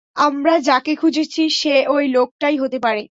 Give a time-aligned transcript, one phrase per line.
[0.17, 3.01] আমরা যাকে খুঁজছি সে ওই লোকটাই হতে পারে।